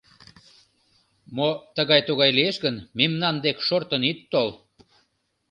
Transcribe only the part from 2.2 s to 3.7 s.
лиеш гын, мемнан дек